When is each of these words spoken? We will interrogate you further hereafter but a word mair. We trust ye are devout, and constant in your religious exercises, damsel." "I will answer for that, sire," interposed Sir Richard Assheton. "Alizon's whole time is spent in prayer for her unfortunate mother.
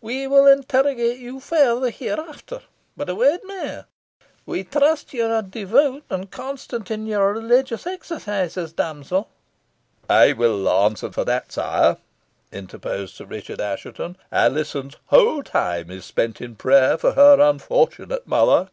We 0.00 0.26
will 0.26 0.46
interrogate 0.46 1.18
you 1.18 1.38
further 1.38 1.90
hereafter 1.90 2.62
but 2.96 3.10
a 3.10 3.14
word 3.14 3.40
mair. 3.44 3.84
We 4.46 4.64
trust 4.64 5.12
ye 5.12 5.20
are 5.20 5.42
devout, 5.42 6.04
and 6.08 6.30
constant 6.30 6.90
in 6.90 7.04
your 7.04 7.30
religious 7.34 7.86
exercises, 7.86 8.72
damsel." 8.72 9.28
"I 10.08 10.32
will 10.32 10.66
answer 10.66 11.12
for 11.12 11.26
that, 11.26 11.52
sire," 11.52 11.98
interposed 12.50 13.16
Sir 13.16 13.26
Richard 13.26 13.60
Assheton. 13.60 14.16
"Alizon's 14.32 14.96
whole 15.08 15.42
time 15.42 15.90
is 15.90 16.06
spent 16.06 16.40
in 16.40 16.56
prayer 16.56 16.96
for 16.96 17.12
her 17.12 17.38
unfortunate 17.38 18.26
mother. 18.26 18.70